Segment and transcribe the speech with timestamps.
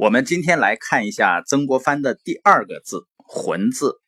[0.00, 4.00] 我们今天来看一下曾国藩的第二个字“浑”字，“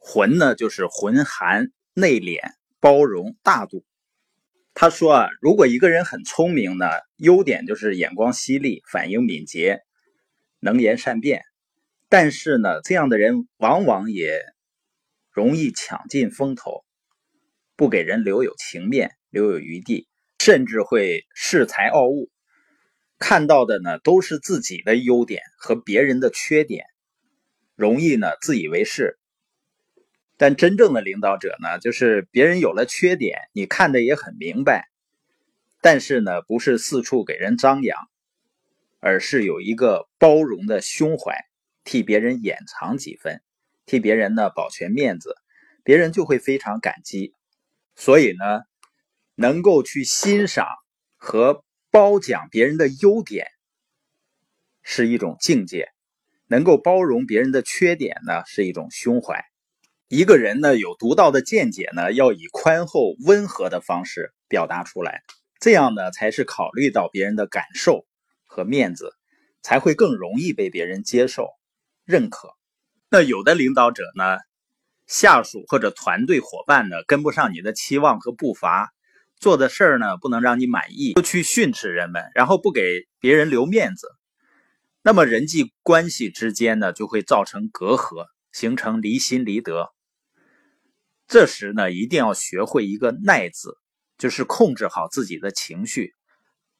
[0.00, 2.40] 浑”呢就是浑含、内敛、
[2.80, 3.84] 包容、大度。
[4.72, 6.86] 他说啊，如果一个人很聪明呢，
[7.16, 9.82] 优点就是眼光犀利、反应敏捷、
[10.58, 11.42] 能言善辩。
[12.08, 14.40] 但是呢，这样的人往往也
[15.30, 16.82] 容易抢尽风头，
[17.76, 20.08] 不给人留有情面、留有余地，
[20.38, 22.30] 甚至会恃才傲物。
[23.18, 26.84] 看到的呢都是自己的优点和别人的缺点，
[27.74, 29.18] 容易呢自以为是。
[30.36, 34.90] 但真正的领导者呢，就是别人有了缺点，你看的也很明白，
[35.80, 37.96] 但是呢不是四处给人张扬，
[39.00, 41.46] 而是有一个包容的胸怀，
[41.84, 43.40] 替别人掩藏几分，
[43.86, 45.36] 替别人呢保全面子，
[45.82, 47.32] 别人就会非常感激。
[47.94, 48.60] 所以呢，
[49.34, 50.66] 能够去欣赏
[51.16, 51.65] 和。
[51.96, 53.46] 褒奖别人的优点
[54.82, 55.88] 是一种境界，
[56.46, 59.46] 能够包容别人的缺点呢是一种胸怀。
[60.06, 65.22] 一个人呢有独到的见解呢，要以宽厚温和的方式表达出来，
[65.58, 68.06] 这样呢才是考虑到别人的感受
[68.44, 69.14] 和面子，
[69.62, 71.48] 才会更容易被别人接受、
[72.04, 72.50] 认可。
[73.08, 74.36] 那有的领导者呢，
[75.06, 78.92] 下属或者团队伙伴呢跟不上你的期望和步伐。
[79.46, 84.08] 做的事儿呢，不能让你满意，就去训斥人们，然后不给别人留面子，
[85.02, 89.92] 那么人际关系之间呢，就会造成隔阂，形成离心离德。
[91.28, 93.78] 这时呢，一定要学会一个“耐”字，
[94.18, 96.12] 就是控制好自己的情绪，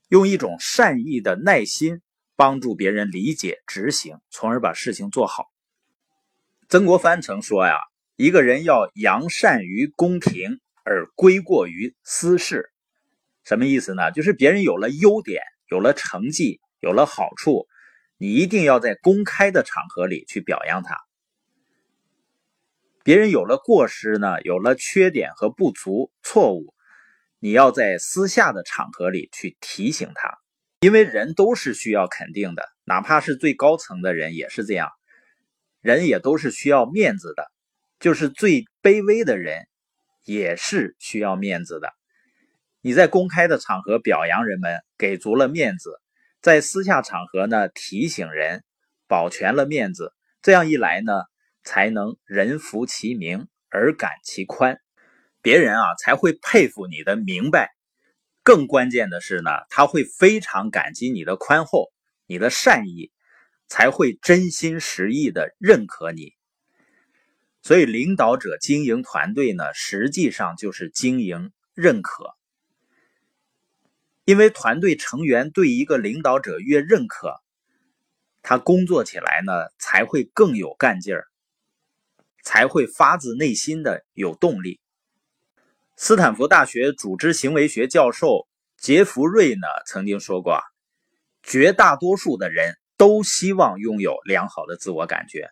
[0.09, 2.01] 用一种善意的耐心
[2.35, 5.45] 帮助别人理解、执行，从而把事情做好。
[6.69, 7.77] 曾国藩曾说呀
[8.19, 12.71] ：“一个人要扬善于宫廷。”而归过于私事，
[13.43, 14.13] 什么意思呢？
[14.13, 17.67] 就是别人有了优点，有了成绩，有了好处，
[18.19, 20.95] 你一定要在公开的场合里去表扬他；
[23.03, 26.73] 别人有了过失呢，有了缺点和不足、错误，
[27.41, 30.39] 你要在私下的场合里去提醒他。
[30.79, 34.93] 因为人都是需要肯定的，哪怕是最高层的人也是这样，
[35.81, 37.51] 人也都是需要面子的，
[37.99, 39.67] 就是最卑微的人。
[40.27, 41.95] 也是需要面子的。
[42.83, 45.91] 你在公开的场合表扬人们，给足了面子；
[46.43, 48.63] 在私下场合呢，提醒人，
[49.09, 50.13] 保全了面子。
[50.43, 51.13] 这样一来呢，
[51.65, 54.79] 才能人服其名而感其宽，
[55.43, 57.71] 别人啊才会佩服你的明白。
[58.43, 61.93] 更关键的是呢，他会非常感激你的宽厚、
[62.27, 63.11] 你的善意，
[63.67, 66.35] 才会真心实意的认可你。
[67.67, 72.37] 所以，领导者经营团队呢，实际上就是经营认可。
[74.25, 77.41] 因为团队成员对一个领导者越认可，
[78.41, 81.27] 他工作起来呢才会更有干劲儿，
[82.45, 84.79] 才会发自内心的有动力。
[85.97, 88.47] 斯坦福大学组织行为学教授
[88.79, 90.61] 杰弗瑞呢曾经说过
[91.43, 95.51] ：“绝大多数的人都希望拥有良好的自我感觉。”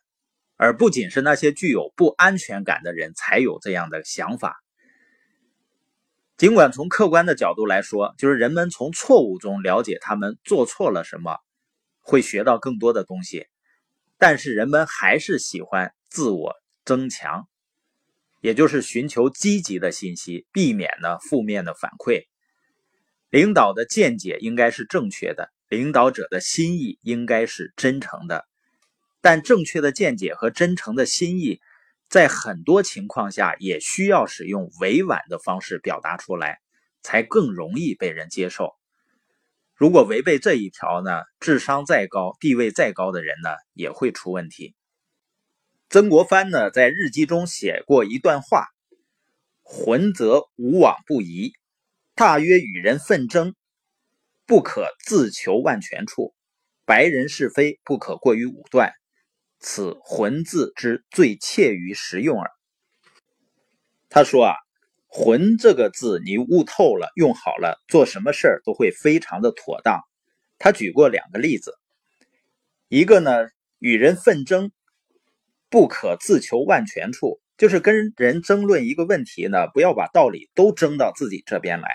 [0.65, 4.63] 而不仅是那些具有不安全感的人才有这样的想法。
[6.39, 11.37] 尽管从客观的角度来说，就是人们从错误中了解他们做错了什么，
[12.01, 13.47] 会学到更多的东西，
[14.17, 16.55] 但是人们还是喜欢自我
[16.87, 17.47] 增强，
[18.41, 22.25] 也就是寻求积极的信息，避免呢负面的反馈。
[23.29, 28.47] 领导的见解应该是正确的，领导者的心意应该是真诚的。
[29.25, 31.59] 但正确的见解和真诚的心意，
[32.11, 36.61] 在很多情况下也需要使用委婉的方式表达出来，
[37.03, 38.75] 才更容易被人接受。
[39.75, 44.75] 如果违背这一条呢，智商再高、地位再高的人呢，也会出问题。
[45.89, 48.67] 曾国藩呢，在日记中写过一段话
[49.65, 51.55] ：“浑则无往不疑，
[52.15, 53.55] 大约与人纷争，
[54.45, 56.35] 不可自求万全处；
[56.85, 58.93] 白人是非，不可过于武断。”
[59.67, 62.51] 此浑字之最切于实用耳。
[64.11, 64.55] 他说啊，
[65.07, 70.03] 浑这个字你悟透了，用好了，做什么事儿都会非常的妥当。
[70.59, 71.79] 他举过两个例子，
[72.89, 74.71] 一个呢，与人纷争，
[75.71, 81.89] 不可自求万全处，就是跟人争论一个问题呢，不要把道理都争到自己这边来，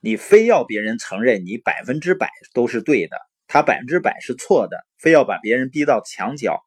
[0.00, 6.64] 你非要别人承认你百分之百都是对的，他百分之百是错的，非要把别人逼到墙角。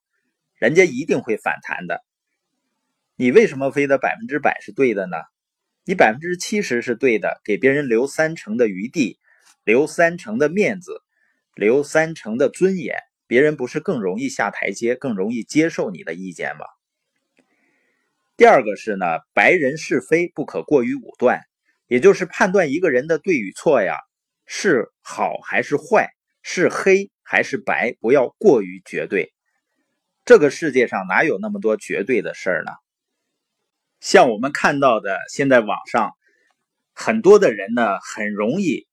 [0.63, 2.05] 人家一定会反弹的。
[3.17, 5.17] 你为什么非得百分之百是对的呢？
[5.83, 9.19] 你百分之七十是对的，给别人留三成的余地，
[9.65, 11.01] 留三成的面子，
[11.53, 12.95] 留三成的尊严，
[13.27, 16.63] 别人不是更容易下台阶，更容易接受你的意见吗？
[18.37, 21.41] 第二个是呢，白人是非不可过于武断，
[21.87, 23.97] 也就是判断一个人的对与错呀，
[24.45, 26.11] 是好还是坏，
[26.41, 29.33] 是黑还是白，不要过于绝对。
[30.25, 32.71] 这个世界上哪有那么多绝对的事儿呢？
[33.99, 36.13] 像我们看到的，现在网上
[36.93, 38.87] 很多的人呢，很容易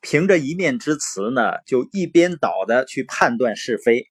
[0.00, 4.10] 凭着一面之词呢，就一边倒的去判断是非，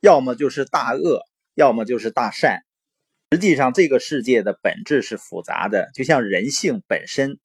[0.00, 1.22] 要么就是大恶，
[1.54, 2.60] 要么就是大善。
[3.32, 7.40] 实际上，这个世界的本质是复杂的，就像人性本身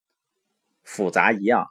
[0.83, 1.65] 复杂一样。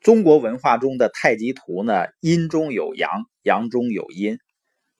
[0.00, 4.38] 中国文化中的太极图呢，阴中有阳，阳中有阴，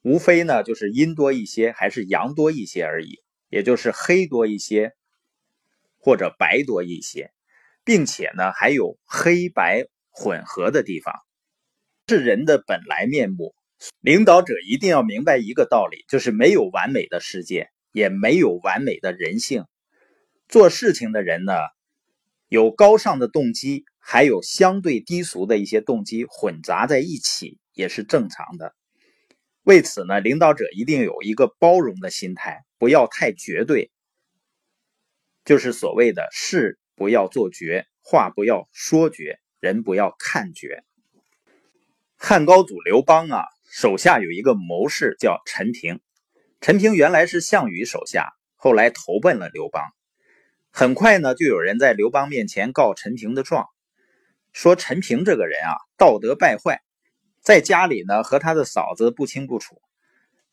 [0.02, 3.22] 无非呢就是阴多一些，还是阳多一些而已。
[3.48, 4.92] 也就是黑多一些，
[5.98, 7.30] 或者白多一些，
[7.84, 11.14] 并且呢还有黑白混合的地方，
[12.08, 13.54] 是人的本来面目。
[14.00, 19.66] 领导者一定要明白一个道理，就是没有完美的世界，也没有完美的人性。
[20.48, 21.52] 做事情的人呢，
[22.48, 28.74] 有高尚的动机，还有相对低俗的一些动机混杂在一起，也是正常的。
[29.62, 33.92] 为此呢，领导者一定有一个包容的心态，不要太绝对，
[35.44, 40.82] 就是所谓的事不要做绝，话不要说绝，人不要看绝。
[42.16, 46.00] 汉高祖刘邦啊，手下有一个谋士叫陈平，
[46.60, 49.92] 陈平原来是项羽手下，后来投奔了刘邦。
[50.72, 53.68] 很快呢，就有人在刘邦面前告陈平的状，
[54.52, 56.82] 说陈平这个人啊，道德败坏。
[57.42, 59.74] 在家里呢，和他的嫂子不清不楚；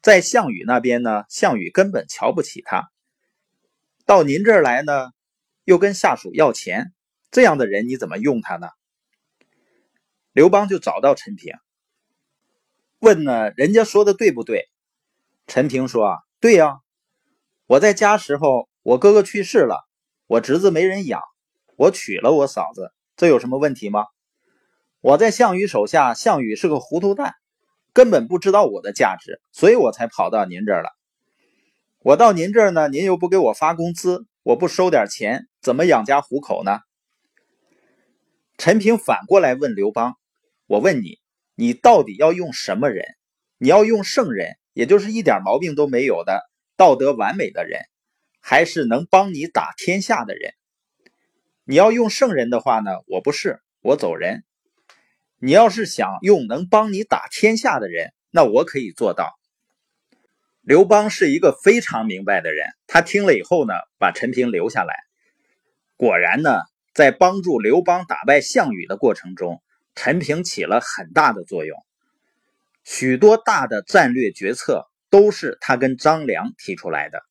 [0.01, 2.89] 在项羽那边呢，项羽根本瞧不起他。
[4.07, 5.11] 到您这儿来呢，
[5.65, 6.91] 又跟下属要钱，
[7.29, 8.69] 这样的人你怎么用他呢？
[10.31, 11.53] 刘邦就找到陈平，
[12.97, 14.67] 问呢，人家说的对不对？
[15.45, 16.79] 陈平说啊，对呀，
[17.67, 19.87] 我在家时候，我哥哥去世了，
[20.25, 21.21] 我侄子没人养，
[21.75, 24.05] 我娶了我嫂子，这有什么问题吗？
[25.01, 27.35] 我在项羽手下，项羽是个糊涂蛋，
[27.93, 30.89] 根本不知道我的价值，所以我才跑到您这儿了。
[31.99, 36.79] 我到您这儿呢，您又不给我发工资，我不收点钱，怎么养家糊口呢？
[38.57, 40.17] 陈平反过来问刘邦
[40.67, 41.19] ：“我问你，
[41.55, 43.05] 你到底要用什么人？
[43.57, 46.41] 你要用圣人，也就是一点毛病都没有的
[46.75, 47.79] 道德完美的人，
[48.41, 50.51] 还是能帮你打天下的人？
[51.63, 54.43] 你要用圣人的话呢，我不是，我走人。”
[55.41, 59.39] 你要是想用能帮你打天下的人，那我可以做到。
[60.61, 64.93] 刘邦是一个非常明白的人，他听了以后呢，把陈平留下来。
[65.95, 66.59] 果然呢，
[66.93, 69.63] 在帮助刘邦打败项羽的过程中，
[69.95, 71.79] 陈平起了很大的作用。
[72.83, 77.21] 许多大的战略决策都是他跟张良提出来的。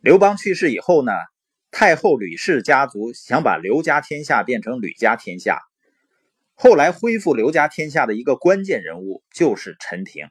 [0.00, 1.12] 刘邦去世以后呢，
[1.70, 5.60] 太后吕氏家族想把刘家天下变成吕家天下。
[6.62, 10.28] 后来恢复刘家天下的一个关键人物就是陈平。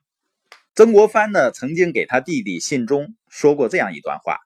[0.75, 4.37] 曾国藩呢曾经给他弟弟信中说过这样一段话：“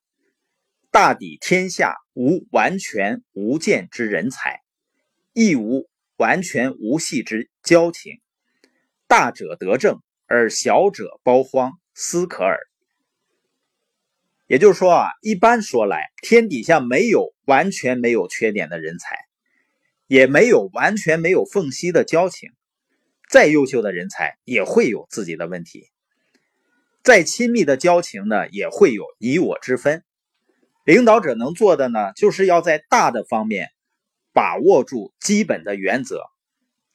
[0.91, 4.61] 大抵天下无完全无见之人才，
[5.33, 8.21] 亦无完全无隙之交情。
[9.05, 12.61] 大者得正，而小者包荒，斯可耳。”
[14.47, 19.17] 也就是说啊，一般说来，天底下没有完全没有缺点的人才。
[20.07, 22.49] 也没有完全没有缝隙的交情，
[23.29, 25.89] 再优秀的人才也会有自己的问题，
[27.03, 30.03] 再亲密的交情呢，也会有你我之分。
[30.85, 33.69] 领导者能做的呢，就是要在大的方面
[34.33, 36.21] 把握住基本的原则，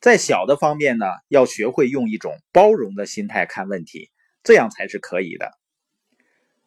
[0.00, 4.10] 在小的方面呢，要学会用一种包容的心态看问题，
[4.42, 5.52] 这样才是可以的。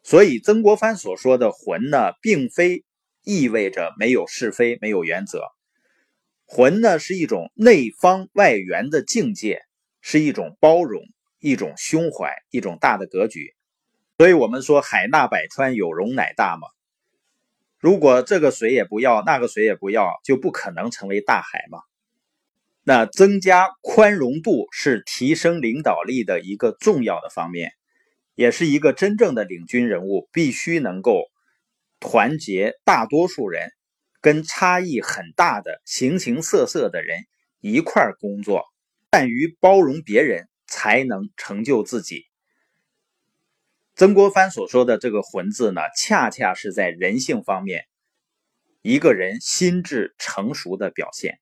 [0.02, 2.84] 所以曾国藩所说的“浑”呢，并非
[3.22, 5.44] 意味着没有是非、没有原则。
[6.54, 9.62] 魂呢是一种内方外圆的境界，
[10.02, 11.02] 是一种包容，
[11.38, 13.54] 一种胸怀，一种大的格局。
[14.18, 16.68] 所以，我们说海纳百川，有容乃大嘛。
[17.78, 21.78] 如果这个水也不要，那个水也不要，就不可能成为大海嘛。
[22.82, 27.72] 那增加宽容度是提升领导力的一个重要的方面，
[28.34, 31.30] 也是一个真正的领军人物必须能够
[31.98, 33.70] 团结大多数人。
[34.22, 37.26] 跟差异很大的形形色色的人
[37.60, 38.64] 一块工作，
[39.10, 42.24] 善于包容别人，才能成就自己。
[43.94, 47.84] 曾国藩所说的这个“魂”字呢，恰恰是在人性方面，
[48.80, 51.40] 一个人心智成熟的表现。